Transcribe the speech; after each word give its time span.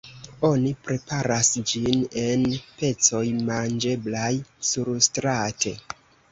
Oni 0.47 0.69
preparas 0.87 1.51
ĝin 1.73 2.01
en 2.23 2.47
pecoj 2.81 3.23
manĝeblaj 3.53 4.33
surstrate. 4.73 5.79